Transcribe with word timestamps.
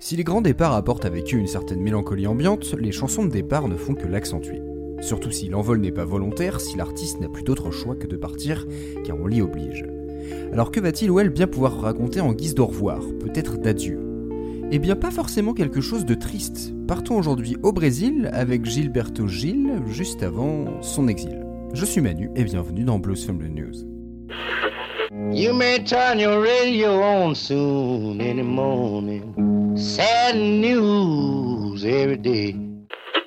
Si 0.00 0.16
les 0.16 0.24
grands 0.24 0.42
départs 0.42 0.74
apportent 0.74 1.04
avec 1.04 1.32
eux 1.34 1.38
une 1.38 1.46
certaine 1.46 1.80
mélancolie 1.80 2.26
ambiante, 2.26 2.74
les 2.78 2.92
chansons 2.92 3.24
de 3.24 3.30
départ 3.30 3.68
ne 3.68 3.76
font 3.76 3.94
que 3.94 4.06
l'accentuer. 4.06 4.60
Surtout 5.00 5.30
si 5.30 5.48
l'envol 5.48 5.80
n'est 5.80 5.92
pas 5.92 6.04
volontaire, 6.04 6.60
si 6.60 6.76
l'artiste 6.76 7.20
n'a 7.20 7.28
plus 7.28 7.42
d'autre 7.42 7.70
choix 7.70 7.94
que 7.94 8.06
de 8.06 8.16
partir, 8.16 8.66
car 9.04 9.16
on 9.20 9.26
l'y 9.26 9.40
oblige. 9.40 9.84
Alors 10.52 10.70
que 10.70 10.80
va-t-il 10.80 11.10
ou 11.10 11.20
elle 11.20 11.30
bien 11.30 11.46
pouvoir 11.46 11.80
raconter 11.80 12.20
en 12.20 12.32
guise 12.32 12.54
d'au 12.54 12.66
revoir, 12.66 13.00
peut-être 13.20 13.56
d'adieu? 13.58 14.00
Eh 14.70 14.78
bien 14.78 14.96
pas 14.96 15.10
forcément 15.10 15.54
quelque 15.54 15.80
chose 15.80 16.04
de 16.04 16.14
triste. 16.14 16.74
Partons 16.88 17.16
aujourd'hui 17.16 17.56
au 17.62 17.72
Brésil 17.72 18.30
avec 18.32 18.64
Gilberto 18.64 19.28
Gil, 19.28 19.82
juste 19.86 20.22
avant 20.22 20.82
son 20.82 21.08
exil. 21.08 21.44
Je 21.72 21.84
suis 21.84 22.00
Manu 22.00 22.30
et 22.34 22.44
bienvenue 22.44 22.84
dans 22.84 22.98
Blues 22.98 23.24
from 23.24 23.38
the 28.36 28.44
morning. 28.44 29.53
Sad 29.76 30.36
news 30.36 31.84
every 31.84 32.16
day. 32.16 32.54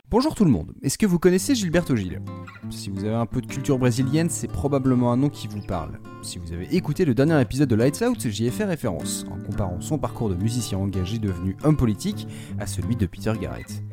Bonjour 0.09 0.33
tout 0.33 0.45
le 0.45 0.51
monde, 0.51 0.73
est-ce 0.81 0.97
que 0.97 1.05
vous 1.05 1.19
connaissez 1.19 1.55
Gilberto 1.55 1.93
Gil? 1.93 2.21
Si 2.69 2.89
vous 2.89 3.03
avez 3.03 3.15
un 3.15 3.25
peu 3.25 3.41
de 3.41 3.47
culture 3.47 3.77
brésilienne, 3.77 4.29
c'est 4.29 4.47
probablement 4.47 5.11
un 5.11 5.17
nom 5.17 5.27
qui 5.27 5.49
vous 5.49 5.59
parle. 5.59 5.99
Si 6.21 6.39
vous 6.39 6.53
avez 6.53 6.73
écouté 6.73 7.03
le 7.03 7.13
dernier 7.13 7.41
épisode 7.41 7.67
de 7.67 7.75
Lights 7.75 8.01
Out, 8.01 8.27
j'y 8.29 8.45
ai 8.45 8.51
fait 8.51 8.63
référence, 8.63 9.25
en 9.29 9.43
comparant 9.45 9.81
son 9.81 9.97
parcours 9.97 10.29
de 10.29 10.35
musicien 10.35 10.77
engagé 10.77 11.19
devenu 11.19 11.57
homme 11.63 11.75
politique 11.75 12.25
à 12.59 12.65
celui 12.65 12.95
de 12.95 13.05
Peter 13.05 13.33
Garrett. 13.41 13.83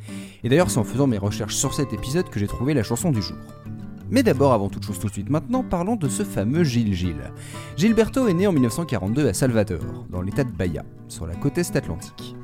Et 0.45 0.49
d'ailleurs, 0.49 0.71
c'est 0.71 0.79
en 0.79 0.85
faisant 0.85 1.09
mes 1.09 1.19
recherches 1.19 1.57
sur 1.57 1.75
cet 1.75 1.93
épisode 1.93 2.31
que 2.31 2.39
j'ai 2.39 2.47
trouvé 2.47 2.73
la 2.73 2.85
chanson 2.85 3.11
du 3.11 3.21
jour. 3.21 3.39
Mais 4.11 4.23
d'abord, 4.23 4.53
avant 4.53 4.69
toute 4.69 4.85
chose 4.85 5.01
tout 5.01 5.09
de 5.09 5.13
suite 5.13 5.31
maintenant, 5.31 5.65
parlons 5.65 5.97
de 5.97 6.09
ce 6.09 6.23
fameux 6.23 6.63
Gil 6.63 6.95
Gil. 6.95 7.17
Gilberto 7.77 8.29
est 8.29 8.35
né 8.35 8.47
en 8.47 8.53
1942 8.53 9.27
à 9.27 9.35
Salvador, 9.35 10.07
dans 10.09 10.23
l'état 10.23 10.45
de 10.45 10.53
Bahia, 10.53 10.85
sur 11.09 11.27
la 11.27 11.35
côte 11.35 11.59
est 11.59 11.75
atlantique. 11.75 12.37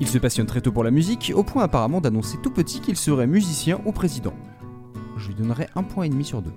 Il 0.00 0.08
se 0.08 0.16
passionne 0.16 0.46
très 0.46 0.62
tôt 0.62 0.72
pour 0.72 0.82
la 0.82 0.90
musique, 0.90 1.30
au 1.34 1.44
point 1.44 1.62
apparemment 1.62 2.00
d'annoncer 2.00 2.38
tout 2.42 2.50
petit 2.50 2.80
qu'il 2.80 2.96
serait 2.96 3.26
musicien 3.26 3.80
ou 3.84 3.92
président. 3.92 4.32
Je 5.18 5.28
lui 5.28 5.34
donnerai 5.34 5.68
un 5.74 5.82
point 5.82 6.04
et 6.04 6.08
demi 6.08 6.24
sur 6.24 6.40
deux. 6.40 6.54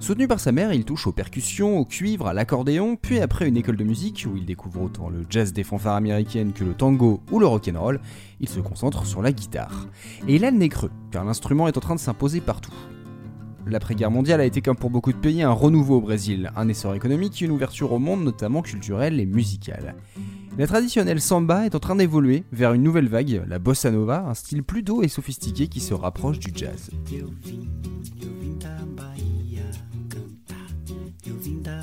Soutenu 0.00 0.28
par 0.28 0.38
sa 0.38 0.52
mère, 0.52 0.74
il 0.74 0.84
touche 0.84 1.06
aux 1.06 1.12
percussions, 1.12 1.78
au 1.78 1.86
cuivre, 1.86 2.26
à 2.26 2.34
l'accordéon, 2.34 2.96
puis 2.96 3.20
après 3.20 3.48
une 3.48 3.56
école 3.56 3.78
de 3.78 3.84
musique 3.84 4.26
où 4.30 4.36
il 4.36 4.44
découvre 4.44 4.82
autant 4.82 5.08
le 5.08 5.24
jazz 5.30 5.52
des 5.54 5.64
fanfares 5.64 5.96
américaines 5.96 6.52
que 6.52 6.62
le 6.62 6.74
tango 6.74 7.20
ou 7.32 7.40
le 7.40 7.46
rock'n'roll, 7.46 8.00
il 8.38 8.48
se 8.48 8.60
concentre 8.60 9.06
sur 9.06 9.22
la 9.22 9.32
guitare. 9.32 9.86
Et 10.28 10.36
il 10.36 10.44
a 10.44 10.50
le 10.50 10.58
nez 10.58 10.68
creux, 10.68 10.90
car 11.10 11.24
l'instrument 11.24 11.68
est 11.68 11.76
en 11.78 11.80
train 11.80 11.94
de 11.94 12.00
s'imposer 12.00 12.42
partout. 12.42 12.74
L'après-guerre 13.70 14.10
mondiale 14.10 14.40
a 14.40 14.44
été 14.44 14.62
comme 14.62 14.76
pour 14.76 14.90
beaucoup 14.90 15.12
de 15.12 15.18
pays 15.18 15.42
un 15.42 15.52
renouveau 15.52 15.96
au 15.96 16.00
Brésil, 16.00 16.50
un 16.56 16.68
essor 16.68 16.94
économique 16.94 17.42
et 17.42 17.44
une 17.44 17.50
ouverture 17.50 17.92
au 17.92 17.98
monde 17.98 18.24
notamment 18.24 18.62
culturelle 18.62 19.20
et 19.20 19.26
musicale. 19.26 19.94
La 20.56 20.66
traditionnelle 20.66 21.20
samba 21.20 21.66
est 21.66 21.74
en 21.74 21.78
train 21.78 21.96
d'évoluer 21.96 22.44
vers 22.50 22.72
une 22.72 22.82
nouvelle 22.82 23.08
vague, 23.08 23.42
la 23.46 23.58
bossa 23.58 23.90
nova, 23.90 24.24
un 24.26 24.34
style 24.34 24.62
plus 24.62 24.82
doux 24.82 25.02
et 25.02 25.08
sophistiqué 25.08 25.68
qui 25.68 25.80
se 25.80 25.94
rapproche 25.94 26.38
du 26.38 26.50
jazz. 26.54 26.90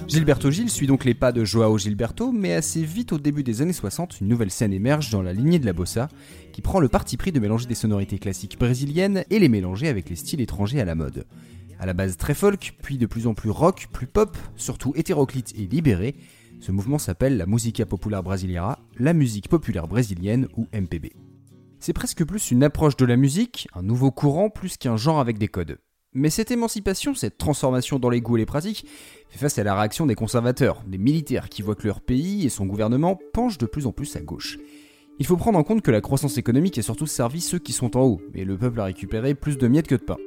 Gilberto 0.08 0.52
Gil 0.52 0.70
suit 0.70 0.88
donc 0.88 1.04
les 1.04 1.14
pas 1.14 1.32
de 1.32 1.44
Joao 1.44 1.78
Gilberto, 1.78 2.32
mais 2.32 2.54
assez 2.54 2.84
vite 2.84 3.14
au 3.14 3.18
début 3.18 3.44
des 3.44 3.62
années 3.62 3.74
60, 3.74 4.22
une 4.22 4.28
nouvelle 4.28 4.52
scène 4.52 4.74
émerge 4.74 5.10
dans 5.10 5.22
la 5.22 5.34
lignée 5.34 5.60
de 5.60 5.66
la 5.66 5.74
bossa, 5.74 6.10
qui 6.52 6.62
prend 6.62 6.80
le 6.80 6.90
parti 6.90 7.18
pris 7.18 7.32
de 7.32 7.40
mélanger 7.40 7.68
des 7.68 7.76
sonorités 7.76 8.18
classiques 8.18 8.58
brésiliennes 8.60 9.24
et 9.30 9.40
les 9.40 9.50
mélanger 9.50 9.88
avec 9.88 10.10
les 10.10 10.16
styles 10.16 10.42
étrangers 10.42 10.80
à 10.80 10.86
la 10.86 10.96
mode. 10.96 11.26
À 11.80 11.86
la 11.86 11.94
base 11.94 12.18
très 12.18 12.34
folk, 12.34 12.76
puis 12.82 12.98
de 12.98 13.06
plus 13.06 13.28
en 13.28 13.34
plus 13.34 13.50
rock, 13.50 13.88
plus 13.92 14.08
pop, 14.08 14.38
surtout 14.56 14.94
hétéroclite 14.96 15.54
et 15.58 15.68
libéré, 15.68 16.16
ce 16.62 16.72
mouvement 16.72 16.98
s'appelle 16.98 17.38
la 17.38 17.46
Musica 17.46 17.86
Popular 17.86 18.24
Brasileira, 18.24 18.80
la 18.98 19.14
musique 19.14 19.50
populaire 19.50 19.88
brésilienne 19.88 20.48
ou 20.56 20.68
MPB. 20.74 21.14
C'est 21.80 21.94
presque 21.94 22.26
plus 22.26 22.52
une 22.52 22.64
approche 22.64 22.96
de 22.96 23.06
la 23.06 23.18
musique, 23.18 23.68
un 23.76 23.84
nouveau 23.84 24.10
courant 24.10 24.50
plus 24.50 24.78
qu'un 24.78 24.98
genre 24.98 25.20
avec 25.20 25.38
des 25.38 25.50
codes. 25.50 25.78
Mais 26.14 26.30
cette 26.30 26.50
émancipation, 26.50 27.14
cette 27.14 27.38
transformation 27.38 28.00
dans 28.00 28.10
les 28.10 28.22
goûts 28.22 28.38
et 28.38 28.40
les 28.40 28.46
pratiques, 28.46 28.88
fait 29.30 29.38
face 29.38 29.60
à 29.60 29.64
la 29.66 29.76
réaction 29.76 30.06
des 30.06 30.16
conservateurs, 30.16 30.82
des 30.88 30.98
militaires 30.98 31.50
qui 31.50 31.62
voient 31.62 31.76
que 31.76 31.88
leur 31.88 32.00
pays 32.00 32.46
et 32.46 32.50
son 32.50 32.66
gouvernement 32.66 33.20
penchent 33.34 33.58
de 33.58 33.66
plus 33.66 33.86
en 33.86 33.92
plus 33.92 34.16
à 34.16 34.22
gauche. 34.22 34.58
Il 35.20 35.26
faut 35.26 35.38
prendre 35.38 35.60
en 35.60 35.64
compte 35.64 35.82
que 35.82 35.92
la 35.92 36.02
croissance 36.02 36.38
économique 36.38 36.78
a 36.78 36.82
surtout 36.82 37.06
servi 37.06 37.42
ceux 37.42 37.60
qui 37.60 37.74
sont 37.74 37.98
en 37.98 38.04
haut, 38.04 38.22
et 38.34 38.46
le 38.46 38.58
peuple 38.58 38.80
a 38.80 38.86
récupéré 38.86 39.36
plus 39.36 39.58
de 39.58 39.68
miettes 39.68 39.88
que 39.88 39.96
de 39.96 40.02
pain. 40.02 40.18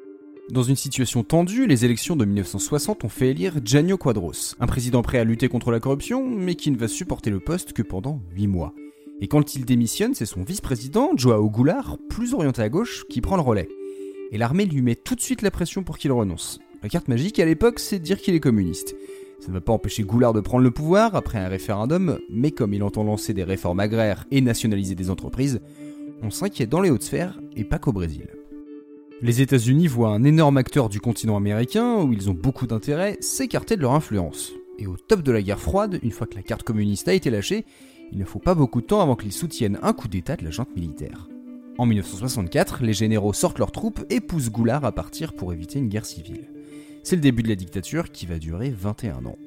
Dans 0.50 0.62
une 0.62 0.76
situation 0.76 1.24
tendue, 1.24 1.66
les 1.66 1.84
élections 1.84 2.16
de 2.16 2.24
1960 2.24 3.04
ont 3.04 3.10
fait 3.10 3.28
élire 3.28 3.58
Janio 3.62 3.98
Quadros, 3.98 4.54
un 4.58 4.66
président 4.66 5.02
prêt 5.02 5.18
à 5.18 5.24
lutter 5.24 5.48
contre 5.48 5.70
la 5.70 5.78
corruption, 5.78 6.26
mais 6.26 6.54
qui 6.54 6.70
ne 6.70 6.78
va 6.78 6.88
supporter 6.88 7.28
le 7.28 7.38
poste 7.38 7.74
que 7.74 7.82
pendant 7.82 8.22
8 8.34 8.46
mois. 8.46 8.72
Et 9.20 9.28
quand 9.28 9.56
il 9.56 9.66
démissionne, 9.66 10.14
c'est 10.14 10.24
son 10.24 10.44
vice-président, 10.44 11.10
Joao 11.14 11.50
Goulart, 11.50 11.98
plus 12.08 12.32
orienté 12.32 12.62
à 12.62 12.70
gauche, 12.70 13.04
qui 13.10 13.20
prend 13.20 13.36
le 13.36 13.42
relais. 13.42 13.68
Et 14.32 14.38
l'armée 14.38 14.64
lui 14.64 14.80
met 14.80 14.94
tout 14.94 15.14
de 15.14 15.20
suite 15.20 15.42
la 15.42 15.50
pression 15.50 15.82
pour 15.82 15.98
qu'il 15.98 16.12
renonce. 16.12 16.60
La 16.82 16.88
carte 16.88 17.08
magique 17.08 17.38
à 17.40 17.44
l'époque, 17.44 17.78
c'est 17.78 17.98
de 17.98 18.04
dire 18.04 18.18
qu'il 18.18 18.34
est 18.34 18.40
communiste. 18.40 18.96
Ça 19.40 19.48
ne 19.48 19.52
va 19.52 19.60
pas 19.60 19.74
empêcher 19.74 20.02
Goulard 20.02 20.32
de 20.32 20.40
prendre 20.40 20.64
le 20.64 20.70
pouvoir 20.70 21.14
après 21.14 21.38
un 21.38 21.48
référendum, 21.48 22.20
mais 22.30 22.52
comme 22.52 22.72
il 22.72 22.82
entend 22.82 23.04
lancer 23.04 23.34
des 23.34 23.44
réformes 23.44 23.80
agraires 23.80 24.24
et 24.30 24.40
nationaliser 24.40 24.94
des 24.94 25.10
entreprises, 25.10 25.60
on 26.22 26.30
s'inquiète 26.30 26.70
dans 26.70 26.80
les 26.80 26.90
hautes 26.90 27.02
sphères 27.02 27.38
et 27.54 27.64
pas 27.64 27.78
qu'au 27.78 27.92
Brésil. 27.92 28.28
Les 29.20 29.40
États-Unis 29.42 29.88
voient 29.88 30.10
un 30.10 30.22
énorme 30.22 30.58
acteur 30.58 30.88
du 30.88 31.00
continent 31.00 31.36
américain, 31.36 31.96
où 31.96 32.12
ils 32.12 32.30
ont 32.30 32.34
beaucoup 32.34 32.68
d'intérêt, 32.68 33.16
s'écarter 33.20 33.76
de 33.76 33.82
leur 33.82 33.94
influence. 33.94 34.52
Et 34.78 34.86
au 34.86 34.96
top 34.96 35.22
de 35.22 35.32
la 35.32 35.42
guerre 35.42 35.58
froide, 35.58 35.98
une 36.04 36.12
fois 36.12 36.28
que 36.28 36.36
la 36.36 36.42
carte 36.42 36.62
communiste 36.62 37.08
a 37.08 37.14
été 37.14 37.28
lâchée, 37.28 37.64
il 38.12 38.18
ne 38.18 38.24
faut 38.24 38.38
pas 38.38 38.54
beaucoup 38.54 38.80
de 38.80 38.86
temps 38.86 39.00
avant 39.00 39.16
qu'ils 39.16 39.32
soutiennent 39.32 39.80
un 39.82 39.92
coup 39.92 40.06
d'État 40.06 40.36
de 40.36 40.44
la 40.44 40.52
junte 40.52 40.74
militaire. 40.76 41.28
En 41.78 41.86
1964, 41.86 42.84
les 42.84 42.92
généraux 42.92 43.32
sortent 43.32 43.58
leurs 43.58 43.72
troupes 43.72 44.04
et 44.08 44.20
poussent 44.20 44.50
Goulard 44.50 44.84
à 44.84 44.92
partir 44.92 45.32
pour 45.32 45.52
éviter 45.52 45.80
une 45.80 45.88
guerre 45.88 46.06
civile. 46.06 46.48
C'est 47.02 47.16
le 47.16 47.22
début 47.22 47.42
de 47.42 47.48
la 47.48 47.56
dictature 47.56 48.12
qui 48.12 48.24
va 48.24 48.38
durer 48.38 48.70
21 48.70 49.26
ans. 49.26 49.38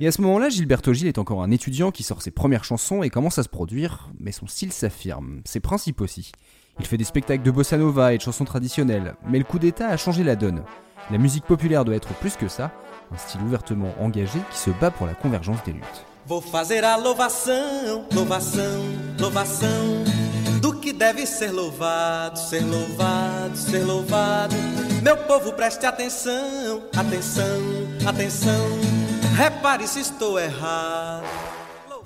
Et 0.00 0.08
à 0.08 0.12
ce 0.12 0.22
moment-là, 0.22 0.48
Gilberto 0.48 0.92
Gil 0.92 1.06
est 1.06 1.18
encore 1.18 1.42
un 1.42 1.52
étudiant 1.52 1.92
qui 1.92 2.02
sort 2.02 2.22
ses 2.22 2.30
premières 2.32 2.64
chansons 2.64 3.04
et 3.04 3.10
commence 3.10 3.38
à 3.38 3.44
se 3.44 3.48
produire, 3.48 4.10
mais 4.18 4.32
son 4.32 4.48
style 4.48 4.72
s'affirme, 4.72 5.40
ses 5.44 5.60
principes 5.60 6.00
aussi. 6.00 6.32
Il 6.80 6.86
fait 6.86 6.96
des 6.96 7.04
spectacles 7.04 7.42
de 7.42 7.50
bossa 7.50 7.76
nova 7.76 8.12
et 8.12 8.18
de 8.18 8.22
chansons 8.22 8.44
traditionnelles, 8.44 9.14
mais 9.26 9.38
le 9.38 9.44
coup 9.44 9.58
d'état 9.58 9.88
a 9.88 9.96
changé 9.96 10.22
la 10.22 10.36
donne. 10.36 10.62
La 11.10 11.18
musique 11.18 11.44
populaire 11.44 11.84
doit 11.84 11.96
être 11.96 12.14
plus 12.14 12.36
que 12.36 12.48
ça, 12.48 12.70
un 13.12 13.16
style 13.16 13.40
ouvertement 13.42 13.94
engagé 14.00 14.38
qui 14.50 14.58
se 14.58 14.70
bat 14.70 14.90
pour 14.90 15.06
la 15.06 15.14
convergence 15.14 15.62
des 15.64 15.72
luttes. 15.72 16.04
Do 20.60 20.72
que 20.72 20.92
deve 20.92 21.24
ser 21.24 21.52
louvado, 21.52 22.36
ser 22.36 22.62
louvado, 22.62 23.56
ser 23.56 23.84
louvado. 23.84 24.56
Meu 25.02 25.16
povo 25.16 25.52
preste 25.52 25.86
atenção, 25.86 26.82
atenção, 26.96 27.60
atenção. 28.04 28.78
Repare 29.36 29.86
se 29.86 30.00
estou 30.00 30.36
errado. 30.36 31.47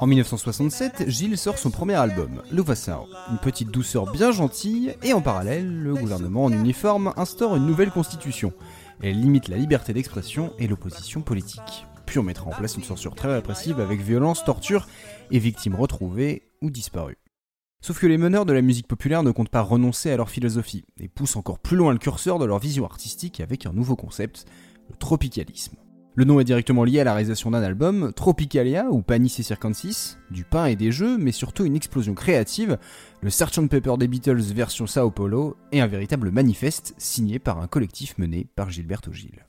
En 0.02 0.06
1967, 0.08 1.08
Gilles 1.08 1.38
sort 1.38 1.58
son 1.58 1.70
premier 1.70 1.94
album, 1.94 2.42
Louvassao, 2.50 3.06
une 3.30 3.38
petite 3.38 3.70
douceur 3.70 4.10
bien 4.10 4.32
gentille, 4.32 4.96
et 5.04 5.12
en 5.12 5.20
parallèle, 5.20 5.80
le 5.80 5.94
gouvernement 5.94 6.46
en 6.46 6.52
uniforme 6.52 7.12
instaure 7.16 7.54
une 7.54 7.66
nouvelle 7.66 7.92
constitution. 7.92 8.52
Elle 9.00 9.20
limite 9.20 9.46
la 9.46 9.56
liberté 9.56 9.92
d'expression 9.92 10.54
et 10.58 10.66
l'opposition 10.66 11.22
politique. 11.22 11.86
Puis 12.04 12.18
on 12.18 12.24
mettra 12.24 12.46
en 12.46 12.50
place 12.50 12.76
une 12.76 12.82
censure 12.82 13.14
très 13.14 13.32
répressive 13.32 13.78
avec 13.78 14.00
violence, 14.00 14.44
torture 14.44 14.88
et 15.30 15.38
victimes 15.38 15.76
retrouvées 15.76 16.50
ou 16.62 16.70
disparues. 16.70 17.18
Sauf 17.80 18.00
que 18.00 18.08
les 18.08 18.18
meneurs 18.18 18.44
de 18.44 18.52
la 18.52 18.60
musique 18.60 18.88
populaire 18.88 19.22
ne 19.22 19.30
comptent 19.30 19.50
pas 19.50 19.62
renoncer 19.62 20.10
à 20.10 20.16
leur 20.16 20.30
philosophie, 20.30 20.84
et 20.98 21.06
poussent 21.06 21.36
encore 21.36 21.60
plus 21.60 21.76
loin 21.76 21.92
le 21.92 22.00
curseur 22.00 22.40
de 22.40 22.44
leur 22.44 22.58
vision 22.58 22.86
artistique 22.86 23.38
avec 23.38 23.66
un 23.66 23.72
nouveau 23.72 23.94
concept, 23.94 24.46
le 24.90 24.96
tropicalisme. 24.96 25.76
Le 26.14 26.24
nom 26.24 26.38
est 26.40 26.44
directement 26.44 26.84
lié 26.84 27.00
à 27.00 27.04
la 27.04 27.14
réalisation 27.14 27.50
d'un 27.50 27.62
album, 27.62 28.12
Tropicalia 28.14 28.84
ou 28.90 29.00
Panis 29.00 29.34
et 29.38 29.42
Circensis, 29.42 30.18
du 30.30 30.44
pain 30.44 30.66
et 30.66 30.76
des 30.76 30.92
jeux, 30.92 31.16
mais 31.16 31.32
surtout 31.32 31.64
une 31.64 31.74
explosion 31.74 32.12
créative, 32.14 32.76
le 33.22 33.30
Sgt 33.30 33.66
Pepper 33.68 33.94
des 33.98 34.08
Beatles 34.08 34.42
version 34.54 34.86
Sao 34.86 35.10
Paulo, 35.10 35.56
et 35.72 35.80
un 35.80 35.86
véritable 35.86 36.30
manifeste 36.30 36.94
signé 36.98 37.38
par 37.38 37.60
un 37.60 37.66
collectif 37.66 38.18
mené 38.18 38.46
par 38.56 38.68
Gilberto 38.68 39.10
Gil. 39.10 39.46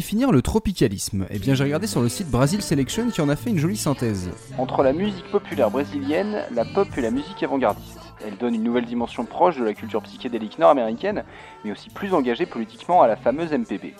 Définir 0.00 0.32
le 0.32 0.40
tropicalisme 0.40 1.26
Eh 1.28 1.38
bien 1.38 1.52
j'ai 1.52 1.64
regardé 1.64 1.86
sur 1.86 2.00
le 2.00 2.08
site 2.08 2.30
Brazil 2.30 2.62
Selection 2.62 3.10
qui 3.10 3.20
en 3.20 3.28
a 3.28 3.36
fait 3.36 3.50
une 3.50 3.58
jolie 3.58 3.76
synthèse. 3.76 4.30
Entre 4.56 4.82
la 4.82 4.94
musique 4.94 5.30
populaire 5.30 5.70
brésilienne, 5.70 6.42
la 6.54 6.64
pop 6.64 6.88
et 6.96 7.02
la 7.02 7.10
musique 7.10 7.42
avant-gardiste. 7.42 8.00
Elle 8.26 8.38
donne 8.38 8.54
une 8.54 8.62
nouvelle 8.62 8.86
dimension 8.86 9.26
proche 9.26 9.58
de 9.58 9.64
la 9.64 9.74
culture 9.74 10.00
psychédélique 10.00 10.58
nord-américaine, 10.58 11.24
mais 11.62 11.72
aussi 11.72 11.90
plus 11.90 12.14
engagée 12.14 12.46
politiquement 12.46 13.02
à 13.02 13.08
la 13.08 13.16
fameuse 13.16 13.52
MPB. 13.52 13.92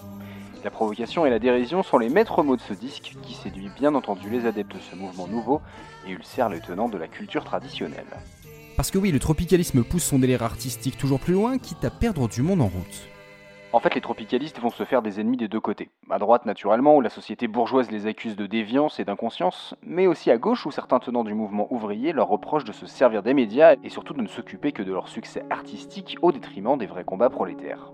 La 0.65 0.71
provocation 0.71 1.27
et 1.27 1.31
la 1.31 1.39
dérision 1.39 1.83
sont 1.83 1.99
les 1.99 2.09
maîtres 2.09 2.43
mots 2.43 2.57
de 2.57 2.63
ce 2.63 2.73
disque 2.73 3.17
qui 3.23 3.35
séduit 3.35 3.69
bien 3.79 3.95
entendu 3.95 4.31
les 4.31 4.47
adeptes 4.47 4.73
de 4.73 4.81
ce 4.81 4.97
mouvement 4.97 5.29
nouveau 5.29 5.61
et 6.09 6.13
ulcère 6.13 6.49
les 6.49 6.61
tenants 6.61 6.89
de 6.89 6.97
la 6.97 7.09
culture 7.09 7.45
traditionnelle. 7.45 8.09
Parce 8.75 8.91
que 8.91 8.97
oui, 8.97 9.13
le 9.13 9.19
tropicalisme 9.19 9.85
pousse 9.85 10.05
son 10.05 10.19
délire 10.19 10.43
artistique 10.43 10.97
toujours 10.97 11.21
plus 11.21 11.35
loin, 11.35 11.59
quitte 11.59 11.85
à 11.85 11.91
perdre 11.91 12.27
du 12.27 12.41
monde 12.41 12.63
en 12.63 12.69
route. 12.69 13.11
En 13.73 13.79
fait, 13.79 13.95
les 13.95 14.01
tropicalistes 14.01 14.59
vont 14.59 14.71
se 14.71 14.83
faire 14.83 15.01
des 15.01 15.21
ennemis 15.21 15.37
des 15.37 15.47
deux 15.47 15.61
côtés. 15.61 15.91
À 16.11 16.19
droite, 16.19 16.45
naturellement, 16.45 16.97
où 16.97 17.01
la 17.01 17.09
société 17.09 17.47
bourgeoise 17.47 17.93
les 17.93 18.09
accuse 18.09 18.35
de 18.35 18.47
déviance 18.47 18.99
et 18.99 19.05
d'inconscience, 19.05 19.77
mais 19.87 20.09
aussi 20.09 20.33
à 20.33 20.39
gauche, 20.39 20.67
où 20.67 20.73
certains 20.73 20.99
tenants 20.99 21.23
du 21.23 21.35
mouvement 21.35 21.73
ouvrier 21.73 22.13
leur 22.13 22.27
reprochent 22.27 22.65
de 22.65 22.73
se 22.73 22.87
servir 22.87 23.23
des 23.23 23.33
médias 23.33 23.77
et 23.85 23.89
surtout 23.89 24.13
de 24.13 24.23
ne 24.23 24.27
s'occuper 24.27 24.73
que 24.73 24.83
de 24.83 24.93
leur 24.93 25.07
succès 25.07 25.45
artistique 25.51 26.17
au 26.21 26.33
détriment 26.33 26.77
des 26.77 26.87
vrais 26.87 27.05
combats 27.05 27.31
prolétaires. 27.31 27.93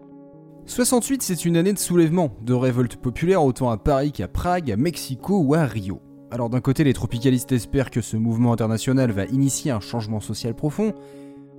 68, 0.64 1.22
c'est 1.22 1.44
une 1.44 1.58
année 1.58 1.74
de 1.74 1.78
soulèvement, 1.78 2.30
de 2.40 2.54
révolte 2.54 2.96
populaire 2.96 3.44
autant 3.44 3.70
à 3.70 3.76
Paris 3.76 4.12
qu'à 4.12 4.28
Prague, 4.28 4.72
à 4.72 4.76
Mexico 4.76 5.38
ou 5.38 5.54
à 5.54 5.64
Rio. 5.66 6.00
Alors 6.30 6.48
d'un 6.48 6.60
côté, 6.60 6.84
les 6.84 6.94
tropicalistes 6.94 7.52
espèrent 7.52 7.90
que 7.90 8.00
ce 8.00 8.16
mouvement 8.16 8.54
international 8.54 9.12
va 9.12 9.26
initier 9.26 9.72
un 9.72 9.80
changement 9.80 10.20
social 10.20 10.54
profond. 10.54 10.94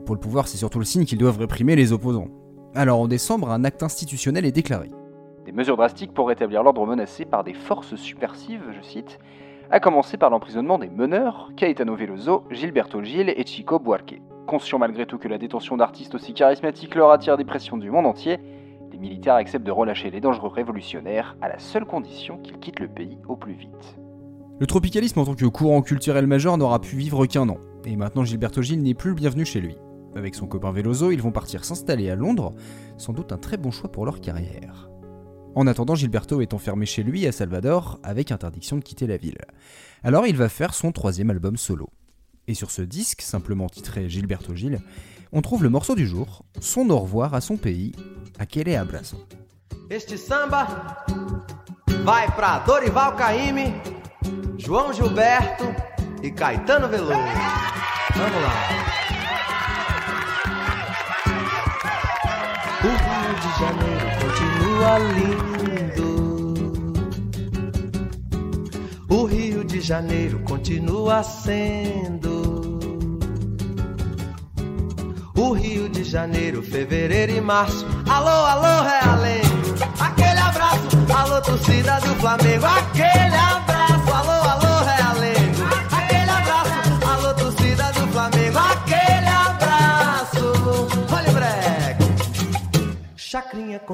Pour 0.07 0.15
le 0.15 0.19
pouvoir, 0.19 0.47
c'est 0.47 0.57
surtout 0.57 0.79
le 0.79 0.85
signe 0.85 1.05
qu'ils 1.05 1.19
doivent 1.19 1.37
réprimer 1.37 1.75
les 1.75 1.93
opposants. 1.93 2.29
Alors 2.75 2.99
en 2.99 3.07
décembre, 3.07 3.49
un 3.49 3.63
acte 3.63 3.83
institutionnel 3.83 4.45
est 4.45 4.51
déclaré. 4.51 4.91
Des 5.45 5.51
mesures 5.51 5.77
drastiques 5.77 6.13
pour 6.13 6.27
rétablir 6.27 6.63
l'ordre 6.63 6.85
menacé 6.85 7.25
par 7.25 7.43
des 7.43 7.53
forces 7.53 7.95
subversives, 7.95 8.63
je 8.75 8.85
cite, 8.85 9.19
à 9.71 9.79
commencer 9.79 10.17
par 10.17 10.29
l'emprisonnement 10.29 10.77
des 10.77 10.89
meneurs, 10.89 11.51
Caetano 11.55 11.95
Veloso, 11.95 12.43
Gilberto 12.51 13.01
Gil 13.01 13.29
et 13.29 13.45
Chico 13.45 13.79
Buarque. 13.79 14.21
Conscient 14.45 14.79
malgré 14.79 15.05
tout 15.05 15.17
que 15.17 15.27
la 15.27 15.37
détention 15.37 15.77
d'artistes 15.77 16.15
aussi 16.15 16.33
charismatiques 16.33 16.95
leur 16.95 17.11
attire 17.11 17.37
des 17.37 17.45
pressions 17.45 17.77
du 17.77 17.89
monde 17.91 18.05
entier, 18.05 18.39
les 18.91 18.97
militaires 18.97 19.35
acceptent 19.35 19.65
de 19.65 19.71
relâcher 19.71 20.09
les 20.09 20.21
dangereux 20.21 20.49
révolutionnaires 20.49 21.35
à 21.41 21.49
la 21.49 21.59
seule 21.59 21.85
condition 21.85 22.37
qu'ils 22.37 22.59
quittent 22.59 22.79
le 22.79 22.87
pays 22.87 23.17
au 23.27 23.35
plus 23.35 23.53
vite. 23.53 23.97
Le 24.59 24.65
tropicalisme 24.65 25.19
en 25.19 25.25
tant 25.25 25.35
que 25.35 25.45
courant 25.45 25.81
culturel 25.81 26.25
majeur 26.27 26.57
n'aura 26.57 26.79
pu 26.79 26.95
vivre 26.95 27.25
qu'un 27.25 27.47
an, 27.49 27.57
et 27.85 27.95
maintenant 27.95 28.23
Gilberto 28.23 28.61
Gil 28.61 28.81
n'est 28.81 28.93
plus 28.93 29.11
le 29.11 29.15
bienvenu 29.15 29.45
chez 29.45 29.61
lui. 29.61 29.75
Avec 30.17 30.33
son 30.33 30.47
copain 30.47 30.71
Veloso, 30.71 31.11
ils 31.11 31.21
vont 31.21 31.31
partir 31.31 31.63
s'installer 31.63 32.09
à 32.09 32.15
Londres, 32.15 32.55
sans 32.97 33.13
doute 33.13 33.31
un 33.31 33.37
très 33.37 33.55
bon 33.55 33.69
choix 33.69 33.91
pour 33.91 34.03
leur 34.03 34.19
carrière. 34.19 34.89
En 35.53 35.67
attendant, 35.67 35.93
Gilberto 35.93 36.41
est 36.41 36.55
enfermé 36.55 36.87
chez 36.87 37.03
lui 37.03 37.27
à 37.27 37.31
Salvador 37.31 37.99
avec 38.01 38.31
interdiction 38.31 38.77
de 38.77 38.83
quitter 38.83 39.05
la 39.05 39.17
ville. 39.17 39.37
Alors 40.03 40.25
il 40.25 40.35
va 40.35 40.49
faire 40.49 40.73
son 40.73 40.91
troisième 40.91 41.29
album 41.29 41.55
solo. 41.55 41.89
Et 42.47 42.55
sur 42.55 42.71
ce 42.71 42.81
disque, 42.81 43.21
simplement 43.21 43.69
titré 43.69 44.09
Gilberto 44.09 44.55
Gil, 44.55 44.79
on 45.31 45.41
trouve 45.41 45.61
le 45.61 45.69
morceau 45.69 45.93
du 45.93 46.07
jour, 46.07 46.43
son 46.59 46.89
au 46.89 46.97
revoir 46.97 47.35
à 47.35 47.41
son 47.41 47.57
pays, 47.57 47.91
Aquele 48.39 48.75
Abraço. 48.75 49.17
Este 49.91 50.17
samba 50.17 51.05
vai 52.03 52.25
Dorival 52.65 53.13
João 54.57 54.91
Gilberto 54.91 55.65
e 56.23 56.31
Caetano 56.31 56.87
Veloso. 56.87 57.13
Lindo. 65.15 66.73
O 69.09 69.25
Rio 69.25 69.63
de 69.63 69.81
Janeiro 69.81 70.39
continua 70.39 71.23
sendo. 71.23 72.79
O 75.35 75.53
Rio 75.53 75.89
de 75.89 76.03
Janeiro, 76.03 76.61
fevereiro 76.61 77.31
e 77.31 77.41
março. 77.41 77.85
Alô, 78.09 78.27
alô, 78.27 78.83
Realengo. 78.83 79.57
Aquele 79.99 80.39
abraço, 80.39 80.87
alô, 81.15 81.41
torcida 81.41 81.99
do 81.99 82.15
Flamengo. 82.15 82.65
Aquele 82.65 83.35
abraço, 83.35 83.66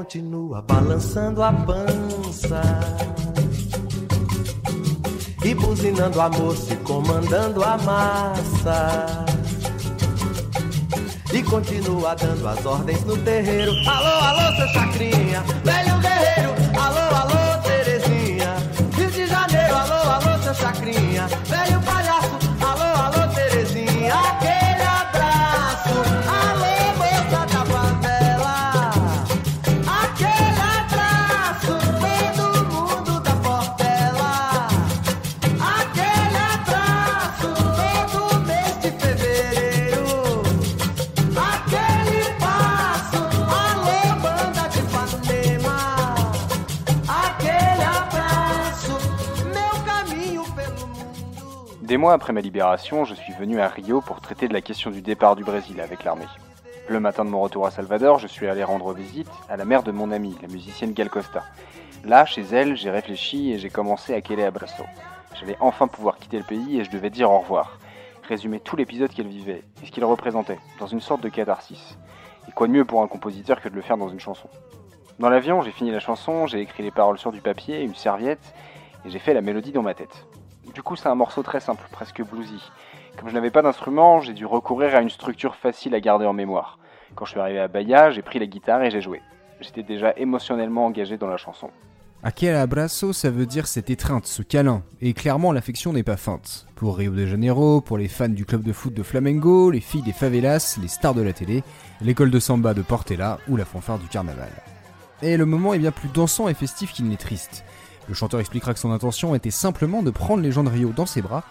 continua 0.04 0.62
balançando 0.62 1.42
a 1.42 1.54
pança. 1.54 2.62
E 5.46 5.56
buzinando 5.56 6.20
a 6.20 6.30
moça 6.30 6.74
e 6.74 6.78
comandando 6.78 7.64
a 7.64 7.78
massa. 7.78 9.26
E 11.34 11.42
continua 11.44 12.16
dando 12.16 12.48
as 12.48 12.66
ordens 12.66 13.04
no 13.06 13.18
terreiro. 13.20 13.72
Alô, 13.88 14.26
alô, 14.26 14.56
seu 14.58 14.68
chacrinha, 14.68 15.42
velho 15.64 16.00
guerreiro. 16.00 16.54
Alô, 16.78 17.16
alô, 17.16 17.33
Des 51.94 51.98
mois 51.98 52.14
après 52.14 52.34
ma 52.34 52.42
libération, 52.42 53.06
je 53.06 53.14
suis 53.14 53.34
venu 53.34 53.60
à 53.60 53.68
Rio 53.68 54.02
pour 54.02 54.20
traiter 54.20 54.48
de 54.48 54.54
la 54.54 54.62
question 54.62 54.90
du 54.90 55.04
départ 55.04 55.36
du 55.36 55.44
Brésil 55.44 55.80
avec 55.80 56.04
l'armée. 56.04 56.26
Le 56.88 57.00
matin 57.00 57.24
de 57.24 57.30
mon 57.30 57.40
retour 57.40 57.68
à 57.68 57.70
Salvador, 57.70 58.18
je 58.18 58.26
suis 58.26 58.48
allé 58.48 58.64
rendre 58.64 58.94
visite 58.94 59.30
à 59.48 59.58
la 59.58 59.64
mère 59.64 59.84
de 59.84 59.92
mon 59.92 60.10
amie, 60.10 60.36
la 60.42 60.48
musicienne 60.48 60.94
Gal 60.94 61.12
Costa. 61.12 61.44
Là, 62.04 62.26
chez 62.26 62.42
elle, 62.52 62.76
j'ai 62.76 62.90
réfléchi 62.90 63.52
et 63.52 63.60
j'ai 63.60 63.70
commencé 63.70 64.12
à 64.12 64.18
Aquele 64.18 64.42
Abraço. 64.42 64.84
J'allais 65.40 65.56
enfin 65.60 65.88
pouvoir 65.88 66.18
quitter 66.18 66.40
le 66.40 66.44
pays 66.44 66.80
et 66.80 66.84
je 66.84 66.90
devais 66.90 67.12
dire 67.12 67.30
au 67.30 67.38
revoir. 67.38 67.78
Résumer 68.28 68.60
tout 68.60 68.76
l'épisode 68.76 69.12
qu'elle 69.12 69.28
vivait 69.28 69.64
et 69.84 69.86
ce 69.86 69.92
qu'il 69.92 70.04
représentait, 70.04 70.58
dans 70.80 70.88
une 70.88 71.00
sorte 71.00 71.22
de 71.22 71.30
catharsis. 71.30 72.00
Et 72.50 72.52
quoi 72.54 72.66
de 72.66 72.72
mieux 72.72 72.86
pour 72.86 73.04
un 73.04 73.08
compositeur 73.08 73.62
que 73.62 73.70
de 73.70 73.76
le 73.76 73.84
faire 73.84 73.98
dans 73.98 74.10
une 74.10 74.20
chanson? 74.20 74.50
Dans 75.20 75.30
l'avion, 75.30 75.62
j'ai 75.62 75.70
fini 75.70 75.92
la 75.92 76.00
chanson, 76.00 76.48
j'ai 76.48 76.60
écrit 76.60 76.82
les 76.82 76.90
paroles 76.90 77.20
sur 77.20 77.32
du 77.32 77.42
papier, 77.42 77.84
une 77.84 77.94
serviette, 77.94 78.56
et 79.06 79.12
j'ai 79.12 79.20
fait 79.20 79.36
la 79.36 79.42
mélodie 79.42 79.74
dans 79.74 79.84
ma 79.84 79.94
tête. 79.94 80.26
Du 80.74 80.82
coup, 80.82 80.96
c'est 80.96 81.10
un 81.10 81.16
morceau 81.16 81.44
très 81.44 81.60
simple, 81.60 81.86
presque 81.92 82.22
bluesy. 82.24 82.72
Comme 83.18 83.30
je 83.30 83.34
n'avais 83.34 83.52
pas 83.52 83.62
d'instrument, 83.62 84.22
j'ai 84.22 84.34
dû 84.34 84.46
recourir 84.46 84.96
à 84.96 85.02
une 85.02 85.10
structure 85.10 85.56
facile 85.56 85.94
à 85.94 86.00
garder 86.00 86.26
en 86.26 86.34
mémoire. 86.34 86.80
Quand 87.16 87.26
je 87.26 87.32
suis 87.32 87.40
arrivé 87.40 87.60
à 87.60 87.68
Bahia, 87.68 88.12
j'ai 88.12 88.22
pris 88.22 88.40
la 88.40 88.48
guitare 88.48 88.84
et 88.84 88.90
j'ai 88.90 89.02
joué. 89.02 89.22
J'étais 89.62 89.84
déjà 89.84 90.14
émotionnellement 90.18 90.86
engagé 90.86 91.18
dans 91.18 91.28
la 91.28 91.38
chanson. 91.38 91.70
Aquel 92.26 92.56
abraço, 92.56 93.12
ça 93.12 93.30
veut 93.30 93.46
dire 93.46 93.68
cette 93.68 93.90
étreinte, 93.90 94.26
ce 94.26 94.42
câlin. 94.42 94.82
Et 95.02 95.14
clairement, 95.14 95.52
l'affection 95.52 95.92
n'est 95.92 96.04
pas 96.04 96.16
feinte. 96.16 96.66
Pour 96.76 96.98
Rio 96.98 97.12
de 97.12 97.26
Janeiro, 97.26 97.82
pour 97.82 97.98
les 97.98 98.08
fans 98.08 98.30
du 98.30 98.46
club 98.46 98.64
de 98.64 98.72
foot 98.72 98.94
de 98.94 99.04
Flamengo, 99.04 99.70
les 99.70 99.82
filles 99.82 100.04
des 100.04 100.14
favelas, 100.14 100.78
les 100.82 100.88
stars 100.88 101.14
de 101.14 101.22
la 101.22 101.34
télé, 101.34 101.64
l'école 102.00 102.32
de 102.32 102.40
samba 102.40 102.74
de 102.74 102.82
Portela 102.82 103.40
ou 103.50 103.58
la 103.58 103.66
fanfare 103.66 104.00
du 104.00 104.08
carnaval. 104.08 104.50
Et 105.22 105.36
le 105.36 105.46
moment 105.46 105.74
est 105.74 105.80
bien 105.80 105.92
plus 105.92 106.08
dansant 106.10 106.48
et 106.48 106.54
festif 106.54 106.94
qu'il 106.94 107.10
n'est 107.10 107.18
triste. 107.18 107.66
Le 108.08 108.14
chanteur 108.14 108.40
expliquera 108.40 108.74
que 108.74 108.80
son 108.80 108.92
intention 108.92 109.34
était 109.34 109.52
simplement 109.52 110.04
de 110.04 110.12
prendre 110.12 110.44
les 110.44 110.52
gens 110.52 110.64
de 110.64 110.70
Rio 110.70 110.92
dans 110.96 111.06
ses 111.06 111.22
bras. 111.22 111.44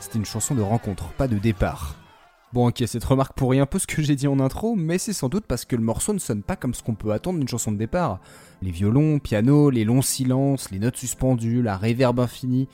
C'était 0.00 0.18
une 0.18 0.24
chanson 0.24 0.54
de 0.54 0.62
rencontre, 0.62 1.08
pas 1.12 1.28
de 1.28 1.38
départ. 1.38 1.96
Bon 2.52 2.68
ok, 2.68 2.84
cette 2.86 3.04
remarque 3.04 3.34
pourrit 3.34 3.58
un 3.58 3.66
peu 3.66 3.80
ce 3.80 3.86
que 3.86 4.00
j'ai 4.00 4.14
dit 4.14 4.28
en 4.28 4.38
intro, 4.38 4.76
mais 4.76 4.98
c'est 4.98 5.12
sans 5.12 5.28
doute 5.28 5.44
parce 5.46 5.64
que 5.64 5.74
le 5.74 5.82
morceau 5.82 6.12
ne 6.12 6.20
sonne 6.20 6.42
pas 6.42 6.54
comme 6.54 6.74
ce 6.74 6.82
qu'on 6.82 6.94
peut 6.94 7.12
attendre 7.12 7.38
d'une 7.38 7.48
chanson 7.48 7.72
de 7.72 7.78
départ. 7.78 8.20
Les 8.62 8.70
violons, 8.70 9.18
piano, 9.18 9.70
les 9.70 9.84
longs 9.84 10.02
silences, 10.02 10.70
les 10.70 10.78
notes 10.78 10.96
suspendues, 10.96 11.62
la 11.62 11.76
réverbe 11.76 12.20
infinie. 12.20 12.68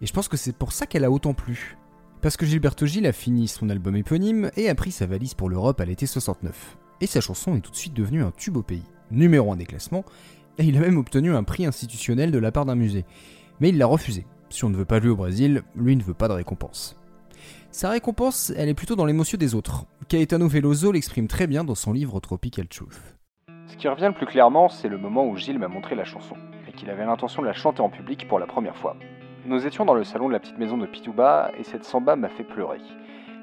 Et 0.00 0.06
je 0.06 0.12
pense 0.12 0.28
que 0.28 0.38
c'est 0.38 0.56
pour 0.56 0.72
ça 0.72 0.86
qu'elle 0.86 1.04
a 1.04 1.10
autant 1.10 1.34
plu. 1.34 1.76
Parce 2.22 2.36
que 2.36 2.46
Gilberto 2.46 2.86
Gil 2.86 3.06
a 3.06 3.12
fini 3.12 3.48
son 3.48 3.68
album 3.68 3.96
éponyme 3.96 4.50
et 4.56 4.70
a 4.70 4.74
pris 4.74 4.92
sa 4.92 5.06
valise 5.06 5.34
pour 5.34 5.50
l'Europe 5.50 5.80
à 5.80 5.84
l'été 5.84 6.06
69. 6.06 6.78
Et 7.00 7.06
sa 7.06 7.20
chanson 7.20 7.54
est 7.54 7.60
tout 7.60 7.70
de 7.70 7.76
suite 7.76 7.94
devenue 7.94 8.22
un 8.22 8.30
tube 8.30 8.56
au 8.56 8.62
pays, 8.62 8.82
numéro 9.10 9.52
un 9.52 9.56
des 9.56 9.66
classements, 9.66 10.04
et 10.58 10.64
il 10.64 10.76
a 10.76 10.80
même 10.80 10.98
obtenu 10.98 11.34
un 11.34 11.44
prix 11.44 11.66
institutionnel 11.66 12.30
de 12.30 12.38
la 12.38 12.52
part 12.52 12.66
d'un 12.66 12.74
musée. 12.74 13.04
Mais 13.60 13.70
il 13.70 13.78
l'a 13.78 13.86
refusé. 13.86 14.26
Si 14.50 14.64
on 14.64 14.70
ne 14.70 14.76
veut 14.76 14.84
pas 14.84 14.98
lui 14.98 15.08
au 15.08 15.16
Brésil, 15.16 15.62
lui 15.74 15.96
ne 15.96 16.02
veut 16.02 16.14
pas 16.14 16.28
de 16.28 16.32
récompense. 16.32 16.96
Sa 17.70 17.90
récompense, 17.90 18.52
elle 18.56 18.68
est 18.68 18.74
plutôt 18.74 18.96
dans 18.96 19.04
l'émotion 19.04 19.38
des 19.38 19.54
autres. 19.54 19.84
Caetano 20.08 20.48
Veloso 20.48 20.90
l'exprime 20.90 21.28
très 21.28 21.46
bien 21.46 21.64
dans 21.64 21.74
son 21.74 21.92
livre 21.92 22.18
Tropical 22.18 22.66
Truth. 22.66 22.98
Ce 23.66 23.76
qui 23.76 23.88
revient 23.88 24.06
le 24.08 24.14
plus 24.14 24.26
clairement, 24.26 24.68
c'est 24.68 24.88
le 24.88 24.96
moment 24.96 25.26
où 25.26 25.36
Gilles 25.36 25.58
m'a 25.58 25.68
montré 25.68 25.94
la 25.94 26.04
chanson, 26.04 26.34
et 26.66 26.72
qu'il 26.72 26.88
avait 26.88 27.04
l'intention 27.04 27.42
de 27.42 27.46
la 27.46 27.52
chanter 27.52 27.82
en 27.82 27.90
public 27.90 28.26
pour 28.26 28.38
la 28.38 28.46
première 28.46 28.76
fois. 28.76 28.96
Nous 29.44 29.66
étions 29.66 29.84
dans 29.84 29.94
le 29.94 30.04
salon 30.04 30.28
de 30.28 30.32
la 30.32 30.40
petite 30.40 30.58
maison 30.58 30.78
de 30.78 30.86
Pituba, 30.86 31.52
et 31.58 31.64
cette 31.64 31.84
samba 31.84 32.16
m'a 32.16 32.30
fait 32.30 32.44
pleurer. 32.44 32.80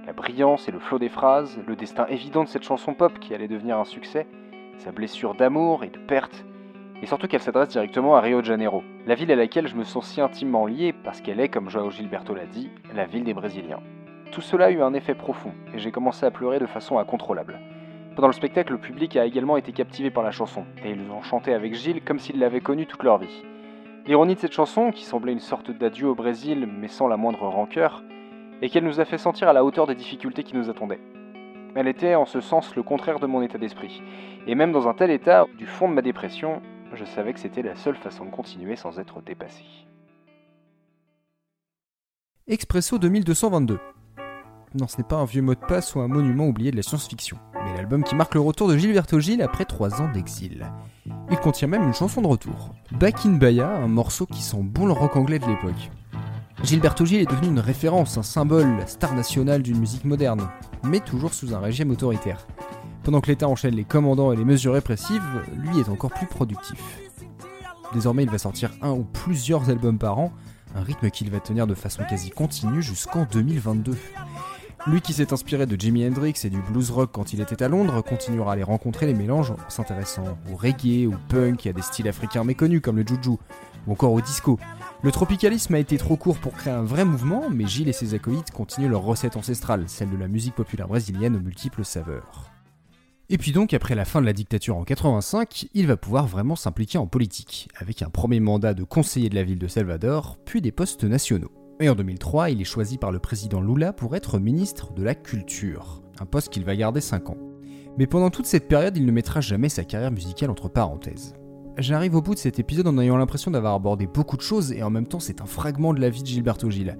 La 0.07 0.13
brillance 0.13 0.67
et 0.67 0.71
le 0.71 0.79
flot 0.79 0.97
des 0.97 1.09
phrases, 1.09 1.59
le 1.67 1.75
destin 1.75 2.07
évident 2.07 2.43
de 2.43 2.49
cette 2.49 2.63
chanson 2.63 2.95
pop 2.95 3.19
qui 3.19 3.33
allait 3.35 3.47
devenir 3.47 3.77
un 3.77 3.85
succès, 3.85 4.27
sa 4.79 4.91
blessure 4.91 5.35
d'amour 5.35 5.83
et 5.83 5.89
de 5.89 5.99
perte, 5.99 6.45
Et 7.01 7.07
surtout 7.07 7.27
qu'elle 7.27 7.41
s'adresse 7.41 7.69
directement 7.69 8.15
à 8.15 8.21
Rio 8.21 8.41
de 8.41 8.45
Janeiro, 8.45 8.83
la 9.05 9.15
ville 9.15 9.31
à 9.31 9.35
laquelle 9.35 9.67
je 9.67 9.75
me 9.75 9.83
sens 9.83 10.07
si 10.07 10.21
intimement 10.21 10.65
lié 10.65 10.93
parce 10.93 11.21
qu'elle 11.21 11.39
est, 11.39 11.49
comme 11.49 11.69
Joao 11.69 11.91
Gilberto 11.91 12.33
l'a 12.33 12.45
dit, 12.45 12.69
la 12.93 13.05
ville 13.05 13.23
des 13.23 13.33
Brésiliens. 13.33 13.81
Tout 14.31 14.41
cela 14.41 14.65
a 14.65 14.71
eu 14.71 14.81
un 14.81 14.93
effet 14.93 15.13
profond, 15.13 15.51
et 15.73 15.79
j'ai 15.79 15.91
commencé 15.91 16.25
à 16.25 16.31
pleurer 16.31 16.59
de 16.59 16.65
façon 16.65 16.97
incontrôlable. 16.97 17.59
Pendant 18.15 18.27
le 18.27 18.33
spectacle, 18.33 18.71
le 18.71 18.79
public 18.79 19.17
a 19.17 19.25
également 19.25 19.57
été 19.57 19.73
captivé 19.73 20.09
par 20.09 20.23
la 20.23 20.31
chanson, 20.31 20.63
et 20.83 20.91
ils 20.91 21.11
ont 21.11 21.21
chanté 21.21 21.53
avec 21.53 21.73
Gilles 21.73 22.01
comme 22.03 22.19
s'ils 22.19 22.39
l'avaient 22.39 22.61
connue 22.61 22.87
toute 22.87 23.03
leur 23.03 23.17
vie. 23.17 23.43
L'ironie 24.07 24.35
de 24.35 24.39
cette 24.39 24.53
chanson, 24.53 24.91
qui 24.91 25.03
semblait 25.03 25.33
une 25.33 25.39
sorte 25.39 25.71
d'adieu 25.71 26.07
au 26.07 26.15
Brésil 26.15 26.67
mais 26.79 26.87
sans 26.87 27.07
la 27.07 27.17
moindre 27.17 27.47
rancœur, 27.47 28.03
est 28.61 28.69
qu'elle 28.69 28.85
nous 28.85 29.01
a 29.01 29.05
fait 29.05 29.17
sentir 29.17 29.49
à 29.49 29.53
la 29.53 29.65
hauteur 29.65 29.85
des 29.85 29.95
difficultés 29.95 30.43
qui 30.43 30.55
nous 30.55 30.69
attendaient. 30.69 31.01
Elle 31.75 31.89
était 31.89 32.15
en 32.15 32.25
ce 32.25 32.39
sens 32.39 32.75
le 32.75 32.83
contraire 32.83 33.19
de 33.19 33.25
mon 33.25 33.41
état 33.41 33.57
d'esprit, 33.57 34.01
et 34.47 34.55
même 34.55 34.71
dans 34.71 34.87
un 34.87 34.93
tel 34.93 35.11
état, 35.11 35.45
du 35.57 35.65
fond 35.65 35.89
de 35.89 35.93
ma 35.93 36.01
dépression, 36.01 36.61
je 36.95 37.05
savais 37.05 37.33
que 37.33 37.39
c'était 37.39 37.61
la 37.61 37.75
seule 37.75 37.95
façon 37.95 38.25
de 38.25 38.31
continuer 38.31 38.75
sans 38.75 38.99
être 38.99 39.21
dépassé. 39.21 39.63
Expresso 42.47 42.97
2222. 42.97 43.79
Non, 44.75 44.87
ce 44.87 44.97
n'est 44.97 45.03
pas 45.03 45.15
un 45.15 45.25
vieux 45.25 45.41
mot 45.41 45.55
de 45.55 45.59
passe 45.59 45.95
ou 45.95 46.01
un 46.01 46.07
monument 46.07 46.47
oublié 46.47 46.69
de 46.69 46.75
la 46.75 46.83
science-fiction, 46.83 47.37
mais 47.53 47.75
l'album 47.75 48.03
qui 48.03 48.13
marque 48.13 48.35
le 48.35 48.41
retour 48.41 48.67
de 48.67 48.77
Gilberto 48.77 49.19
Gil 49.19 49.41
après 49.41 49.65
3 49.65 50.01
ans 50.01 50.11
d'exil. 50.11 50.69
Il 51.31 51.37
contient 51.37 51.67
même 51.67 51.83
une 51.83 51.93
chanson 51.93 52.21
de 52.21 52.27
retour, 52.27 52.73
Back 52.91 53.25
in 53.25 53.33
Baya, 53.33 53.69
un 53.69 53.87
morceau 53.87 54.25
qui 54.25 54.41
sent 54.41 54.61
bon 54.61 54.85
le 54.85 54.91
rock 54.91 55.15
anglais 55.15 55.39
de 55.39 55.47
l'époque. 55.47 55.91
Gilberto 56.61 57.05
Gil 57.05 57.21
est 57.21 57.29
devenu 57.29 57.47
une 57.47 57.59
référence, 57.59 58.17
un 58.17 58.23
symbole, 58.23 58.77
la 58.77 58.87
star 58.87 59.15
nationale 59.15 59.61
d'une 59.61 59.79
musique 59.79 60.05
moderne, 60.05 60.49
mais 60.83 60.99
toujours 60.99 61.33
sous 61.33 61.53
un 61.55 61.59
régime 61.59 61.91
autoritaire. 61.91 62.45
Pendant 63.05 63.21
que 63.21 63.27
l'État 63.27 63.47
enchaîne 63.47 63.75
les 63.75 63.83
commandants 63.83 64.31
et 64.31 64.35
les 64.35 64.43
mesures 64.43 64.73
répressives, 64.73 65.21
lui 65.55 65.79
est 65.79 65.89
encore 65.89 66.11
plus 66.11 66.25
productif. 66.25 66.79
Désormais, 67.93 68.23
il 68.23 68.31
va 68.31 68.39
sortir 68.39 68.71
un 68.81 68.93
ou 68.93 69.03
plusieurs 69.03 69.69
albums 69.69 69.99
par 69.99 70.17
an, 70.17 70.33
un 70.73 70.81
rythme 70.81 71.11
qu'il 71.11 71.29
va 71.29 71.39
tenir 71.39 71.67
de 71.67 71.75
façon 71.75 72.01
quasi 72.09 72.31
continue 72.31 72.81
jusqu'en 72.81 73.27
2022. 73.31 73.95
Lui 74.87 75.01
qui 75.01 75.13
s'est 75.13 75.33
inspiré 75.33 75.67
de 75.67 75.79
Jimi 75.79 76.03
Hendrix 76.03 76.33
et 76.45 76.49
du 76.49 76.59
blues 76.59 76.89
rock 76.89 77.11
quand 77.13 77.31
il 77.31 77.41
était 77.41 77.61
à 77.61 77.67
Londres 77.67 78.01
continuera 78.01 78.53
à 78.53 78.55
les 78.55 78.63
rencontrer 78.63 79.05
les 79.05 79.13
mélanges 79.13 79.51
en 79.51 79.69
s'intéressant 79.69 80.39
au 80.51 80.55
reggae, 80.55 81.05
au 81.07 81.13
punk 81.29 81.67
et 81.67 81.69
à 81.69 81.73
des 81.73 81.83
styles 81.83 82.07
africains 82.07 82.43
méconnus 82.43 82.81
comme 82.81 82.97
le 82.97 83.05
juju, 83.05 83.37
ou 83.85 83.91
encore 83.91 84.13
au 84.13 84.21
disco. 84.21 84.57
Le 85.03 85.11
tropicalisme 85.11 85.75
a 85.75 85.79
été 85.79 85.99
trop 85.99 86.17
court 86.17 86.39
pour 86.39 86.53
créer 86.53 86.73
un 86.73 86.83
vrai 86.83 87.05
mouvement, 87.05 87.51
mais 87.51 87.67
Gilles 87.67 87.89
et 87.89 87.93
ses 87.93 88.15
acolytes 88.15 88.49
continuent 88.49 88.89
leur 88.89 89.03
recette 89.03 89.37
ancestrale, 89.37 89.83
celle 89.85 90.09
de 90.09 90.17
la 90.17 90.27
musique 90.27 90.55
populaire 90.55 90.87
brésilienne 90.87 91.35
aux 91.35 91.39
multiples 91.39 91.85
saveurs. 91.85 92.54
Et 93.27 93.39
puis 93.39 93.51
donc, 93.51 93.73
après 93.73 93.95
la 93.95 94.05
fin 94.05 94.21
de 94.21 94.27
la 94.27 94.33
dictature 94.33 94.77
en 94.77 94.83
85, 94.83 95.67
il 95.73 95.87
va 95.87 95.97
pouvoir 95.97 96.27
vraiment 96.27 96.55
s'impliquer 96.55 96.99
en 96.99 97.07
politique, 97.07 97.69
avec 97.75 98.03
un 98.03 98.09
premier 98.09 98.39
mandat 98.39 98.75
de 98.75 98.83
conseiller 98.83 99.29
de 99.29 99.35
la 99.35 99.43
ville 99.43 99.57
de 99.57 99.67
Salvador, 99.67 100.37
puis 100.45 100.61
des 100.61 100.71
postes 100.71 101.03
nationaux. 101.05 101.51
Et 101.79 101.89
en 101.89 101.95
2003, 101.95 102.51
il 102.51 102.61
est 102.61 102.65
choisi 102.65 102.99
par 102.99 103.11
le 103.11 103.17
président 103.17 103.61
Lula 103.61 103.93
pour 103.93 104.15
être 104.15 104.37
ministre 104.37 104.93
de 104.93 105.01
la 105.01 105.15
Culture, 105.15 106.03
un 106.19 106.27
poste 106.27 106.49
qu'il 106.49 106.65
va 106.65 106.75
garder 106.75 107.01
5 107.01 107.31
ans. 107.31 107.37
Mais 107.97 108.05
pendant 108.05 108.29
toute 108.29 108.45
cette 108.45 108.67
période, 108.67 108.95
il 108.95 109.07
ne 109.07 109.11
mettra 109.11 109.41
jamais 109.41 109.69
sa 109.69 109.83
carrière 109.83 110.11
musicale 110.11 110.51
entre 110.51 110.69
parenthèses. 110.69 111.33
J'arrive 111.79 112.15
au 112.15 112.21
bout 112.21 112.35
de 112.35 112.39
cet 112.39 112.59
épisode 112.59 112.87
en 112.87 112.99
ayant 112.99 113.17
l'impression 113.17 113.49
d'avoir 113.49 113.73
abordé 113.73 114.05
beaucoup 114.05 114.37
de 114.37 114.41
choses 114.41 114.71
et 114.71 114.83
en 114.83 114.89
même 114.89 115.07
temps 115.07 115.19
c'est 115.19 115.41
un 115.41 115.45
fragment 115.45 115.93
de 115.93 115.99
la 115.99 116.09
vie 116.09 116.21
de 116.21 116.27
Gilberto 116.27 116.69
Gil 116.69 116.97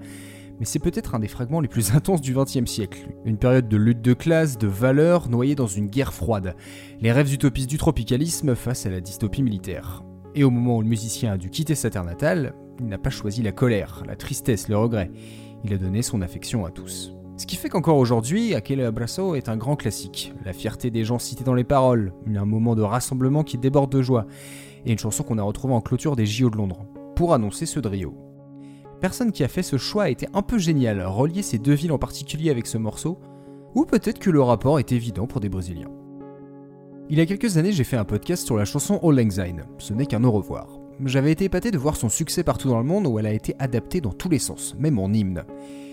mais 0.58 0.66
c'est 0.66 0.78
peut-être 0.78 1.14
un 1.14 1.18
des 1.18 1.28
fragments 1.28 1.60
les 1.60 1.68
plus 1.68 1.94
intenses 1.94 2.20
du 2.20 2.34
XXe 2.34 2.70
siècle. 2.70 3.08
Une 3.24 3.38
période 3.38 3.68
de 3.68 3.76
lutte 3.76 4.02
de 4.02 4.14
classe, 4.14 4.58
de 4.58 4.66
valeurs, 4.66 5.28
noyée 5.28 5.54
dans 5.54 5.66
une 5.66 5.88
guerre 5.88 6.14
froide. 6.14 6.56
Les 7.00 7.12
rêves 7.12 7.32
utopistes 7.32 7.70
du 7.70 7.78
tropicalisme 7.78 8.54
face 8.54 8.86
à 8.86 8.90
la 8.90 9.00
dystopie 9.00 9.42
militaire. 9.42 10.02
Et 10.34 10.44
au 10.44 10.50
moment 10.50 10.76
où 10.76 10.82
le 10.82 10.88
musicien 10.88 11.32
a 11.32 11.38
dû 11.38 11.50
quitter 11.50 11.74
sa 11.74 11.90
terre 11.90 12.04
natale, 12.04 12.54
il 12.78 12.86
n'a 12.86 12.98
pas 12.98 13.10
choisi 13.10 13.42
la 13.42 13.52
colère, 13.52 14.02
la 14.06 14.16
tristesse, 14.16 14.68
le 14.68 14.76
regret. 14.76 15.10
Il 15.64 15.72
a 15.72 15.78
donné 15.78 16.02
son 16.02 16.20
affection 16.20 16.66
à 16.66 16.70
tous. 16.70 17.12
Ce 17.38 17.46
qui 17.46 17.56
fait 17.56 17.68
qu'encore 17.68 17.98
aujourd'hui, 17.98 18.54
Aquele 18.54 18.82
Abraço 18.82 19.34
est 19.34 19.48
un 19.48 19.56
grand 19.56 19.76
classique. 19.76 20.32
La 20.44 20.52
fierté 20.52 20.90
des 20.90 21.04
gens 21.04 21.18
cités 21.18 21.44
dans 21.44 21.54
les 21.54 21.64
paroles, 21.64 22.14
un 22.34 22.44
moment 22.46 22.74
de 22.74 22.82
rassemblement 22.82 23.44
qui 23.44 23.58
déborde 23.58 23.92
de 23.92 24.00
joie, 24.02 24.26
et 24.86 24.92
une 24.92 24.98
chanson 24.98 25.22
qu'on 25.22 25.38
a 25.38 25.42
retrouvée 25.42 25.74
en 25.74 25.80
clôture 25.80 26.16
des 26.16 26.26
JO 26.26 26.48
de 26.48 26.56
Londres, 26.56 26.86
pour 27.14 27.34
annoncer 27.34 27.66
ce 27.66 27.80
Rio 27.80 28.25
personne 29.00 29.32
qui 29.32 29.44
a 29.44 29.48
fait 29.48 29.62
ce 29.62 29.76
choix 29.76 30.04
a 30.04 30.08
été 30.08 30.26
un 30.34 30.42
peu 30.42 30.58
génial, 30.58 31.02
relier 31.04 31.42
ces 31.42 31.58
deux 31.58 31.74
villes 31.74 31.92
en 31.92 31.98
particulier 31.98 32.50
avec 32.50 32.66
ce 32.66 32.78
morceau, 32.78 33.18
ou 33.74 33.84
peut-être 33.84 34.18
que 34.18 34.30
le 34.30 34.42
rapport 34.42 34.78
est 34.78 34.92
évident 34.92 35.26
pour 35.26 35.40
des 35.40 35.48
Brésiliens. 35.48 35.90
Il 37.08 37.18
y 37.18 37.20
a 37.20 37.26
quelques 37.26 37.56
années, 37.56 37.72
j'ai 37.72 37.84
fait 37.84 37.96
un 37.96 38.04
podcast 38.04 38.44
sur 38.44 38.56
la 38.56 38.64
chanson 38.64 38.98
All 39.02 39.14
Lang 39.14 39.30
ce 39.78 39.94
n'est 39.94 40.06
qu'un 40.06 40.24
au 40.24 40.32
revoir. 40.32 40.80
J'avais 41.04 41.30
été 41.30 41.44
épaté 41.44 41.70
de 41.70 41.78
voir 41.78 41.94
son 41.94 42.08
succès 42.08 42.42
partout 42.42 42.68
dans 42.68 42.78
le 42.78 42.84
monde 42.84 43.06
où 43.06 43.18
elle 43.18 43.26
a 43.26 43.32
été 43.32 43.54
adaptée 43.58 44.00
dans 44.00 44.12
tous 44.12 44.28
les 44.28 44.38
sens, 44.38 44.74
même 44.78 44.98
en 44.98 45.12
hymne. 45.12 45.44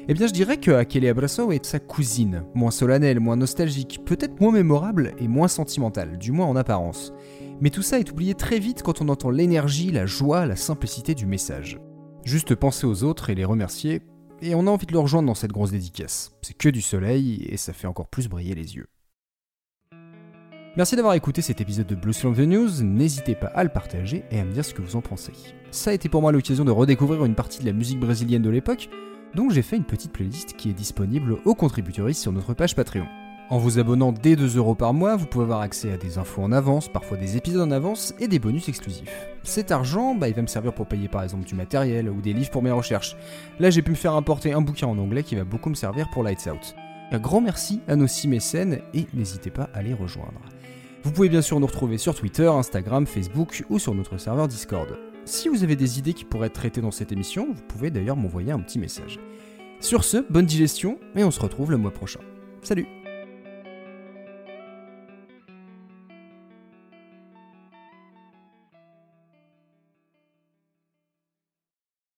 Eh 0.07 0.13
bien, 0.13 0.27
je 0.27 0.33
dirais 0.33 0.57
que 0.57 0.71
Akele 0.71 1.07
Abraço 1.07 1.51
est 1.51 1.65
sa 1.65 1.79
cousine, 1.79 2.43
moins 2.55 2.71
solennelle, 2.71 3.19
moins 3.19 3.35
nostalgique, 3.35 4.01
peut-être 4.05 4.41
moins 4.41 4.51
mémorable 4.51 5.13
et 5.19 5.27
moins 5.27 5.47
sentimentale, 5.47 6.17
du 6.17 6.31
moins 6.31 6.47
en 6.47 6.55
apparence. 6.55 7.13
Mais 7.61 7.69
tout 7.69 7.83
ça 7.83 7.99
est 7.99 8.11
oublié 8.11 8.33
très 8.33 8.59
vite 8.59 8.81
quand 8.81 9.01
on 9.01 9.09
entend 9.09 9.29
l'énergie, 9.29 9.91
la 9.91 10.05
joie, 10.05 10.45
la 10.45 10.55
simplicité 10.55 11.13
du 11.15 11.25
message. 11.25 11.79
Juste 12.25 12.55
penser 12.55 12.87
aux 12.87 13.03
autres 13.03 13.29
et 13.29 13.35
les 13.35 13.43
remercier, 13.43 14.01
et 14.41 14.55
on 14.55 14.67
a 14.67 14.71
envie 14.71 14.85
de 14.85 14.93
le 14.93 14.99
rejoindre 14.99 15.27
dans 15.27 15.35
cette 15.35 15.51
grosse 15.51 15.71
dédicace. 15.71 16.31
C'est 16.41 16.57
que 16.57 16.69
du 16.69 16.81
soleil 16.81 17.45
et 17.49 17.57
ça 17.57 17.73
fait 17.73 17.87
encore 17.87 18.07
plus 18.07 18.29
briller 18.29 18.55
les 18.55 18.75
yeux. 18.75 18.87
Merci 20.75 20.95
d'avoir 20.95 21.13
écouté 21.13 21.41
cet 21.41 21.61
épisode 21.61 21.85
de 21.85 21.95
Blues 21.95 22.17
from 22.17 22.33
the 22.33 22.39
News, 22.39 22.81
n'hésitez 22.81 23.35
pas 23.35 23.47
à 23.47 23.63
le 23.63 23.69
partager 23.69 24.23
et 24.31 24.39
à 24.39 24.45
me 24.45 24.53
dire 24.53 24.65
ce 24.65 24.73
que 24.73 24.81
vous 24.81 24.95
en 24.95 25.01
pensez. 25.01 25.33
Ça 25.69 25.91
a 25.91 25.93
été 25.93 26.09
pour 26.09 26.21
moi 26.21 26.31
l'occasion 26.31 26.65
de 26.65 26.71
redécouvrir 26.71 27.25
une 27.25 27.35
partie 27.35 27.59
de 27.59 27.65
la 27.65 27.73
musique 27.73 27.99
brésilienne 27.99 28.41
de 28.41 28.49
l'époque, 28.49 28.89
donc 29.35 29.51
j'ai 29.51 29.61
fait 29.61 29.77
une 29.77 29.83
petite 29.83 30.13
playlist 30.13 30.53
qui 30.53 30.69
est 30.69 30.73
disponible 30.73 31.37
aux 31.45 31.55
contributeurs 31.55 32.13
sur 32.15 32.31
notre 32.31 32.53
page 32.53 32.75
Patreon. 32.75 33.05
En 33.49 33.57
vous 33.57 33.77
abonnant 33.77 34.13
dès 34.13 34.35
2 34.35 34.57
euros 34.57 34.73
par 34.73 34.93
mois, 34.93 35.15
vous 35.15 35.25
pouvez 35.25 35.43
avoir 35.43 35.61
accès 35.61 35.91
à 35.91 35.97
des 35.97 36.17
infos 36.17 36.41
en 36.41 36.51
avance, 36.51 36.87
parfois 36.87 37.17
des 37.17 37.35
épisodes 37.35 37.61
en 37.61 37.71
avance 37.71 38.13
et 38.19 38.27
des 38.27 38.39
bonus 38.39 38.69
exclusifs. 38.69 39.27
Cet 39.43 39.71
argent, 39.71 40.15
bah, 40.15 40.29
il 40.29 40.33
va 40.33 40.41
me 40.41 40.47
servir 40.47 40.73
pour 40.73 40.87
payer 40.87 41.09
par 41.09 41.23
exemple 41.23 41.45
du 41.45 41.53
matériel 41.53 42.09
ou 42.09 42.21
des 42.21 42.33
livres 42.33 42.51
pour 42.51 42.63
mes 42.63 42.71
recherches. 42.71 43.17
Là, 43.59 43.69
j'ai 43.69 43.81
pu 43.81 43.91
me 43.91 43.95
faire 43.95 44.13
importer 44.13 44.53
un 44.53 44.61
bouquin 44.61 44.87
en 44.87 44.97
anglais 44.97 45.23
qui 45.23 45.35
va 45.35 45.43
beaucoup 45.43 45.69
me 45.69 45.75
servir 45.75 46.09
pour 46.11 46.23
Lights 46.23 46.47
Out. 46.51 46.73
Un 47.11 47.19
grand 47.19 47.41
merci 47.41 47.81
à 47.87 47.95
nos 47.95 48.07
six 48.07 48.27
mécènes 48.27 48.79
et 48.93 49.07
n'hésitez 49.13 49.51
pas 49.51 49.69
à 49.73 49.83
les 49.83 49.93
rejoindre. 49.93 50.41
Vous 51.03 51.11
pouvez 51.11 51.29
bien 51.29 51.41
sûr 51.41 51.59
nous 51.59 51.67
retrouver 51.67 51.97
sur 51.97 52.15
Twitter, 52.15 52.47
Instagram, 52.47 53.05
Facebook 53.05 53.65
ou 53.69 53.77
sur 53.77 53.93
notre 53.93 54.17
serveur 54.17 54.47
Discord. 54.47 54.97
Si 55.25 55.49
vous 55.49 55.63
avez 55.63 55.75
des 55.75 55.99
idées 55.99 56.13
qui 56.13 56.23
pourraient 56.23 56.47
être 56.47 56.53
traitées 56.53 56.81
dans 56.81 56.91
cette 56.91 57.11
émission, 57.11 57.49
vous 57.53 57.63
pouvez 57.67 57.91
d'ailleurs 57.91 58.17
m'envoyer 58.17 58.53
un 58.53 58.59
petit 58.59 58.79
message. 58.79 59.19
Sur 59.81 60.05
ce, 60.05 60.25
bonne 60.29 60.45
digestion 60.45 60.97
et 61.15 61.25
on 61.25 61.31
se 61.31 61.41
retrouve 61.41 61.71
le 61.71 61.77
mois 61.77 61.91
prochain. 61.91 62.21
Salut 62.61 62.87